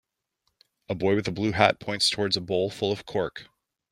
[0.89, 3.45] A boy with a blue hat points towards a bowl full of cork.